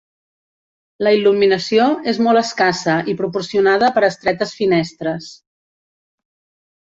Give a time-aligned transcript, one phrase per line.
[1.07, 5.29] La il·luminació és molt escassa i proporcionada per estretes finestres.